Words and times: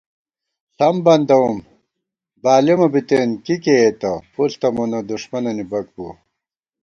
ݪم 0.75 0.95
بندَوُم 1.05 1.55
بالېمہ 2.43 2.87
بِتېن 2.93 3.29
کی 3.45 3.55
کېئیتہ 3.63 4.11
پُݪ 4.33 4.51
تہ 4.61 4.67
مونہ 4.75 4.99
دُݭمَنَنی 5.07 5.65
بَک 5.69 5.87
بُوَہ 5.93 6.11